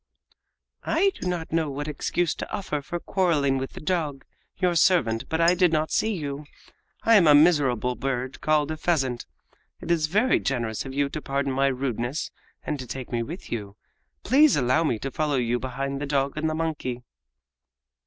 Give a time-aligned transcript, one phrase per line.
[0.83, 4.25] "I do not know what excuse to offer for quarreling with the dog,
[4.57, 6.45] your servant, but I did not see you.
[7.03, 9.27] I am a miserable bird called a pheasant.
[9.79, 12.31] It is very generous of you to pardon my rudeness
[12.63, 13.75] and to take me with you.
[14.23, 17.03] Please allow me to follow you behind the dog and the monkey!"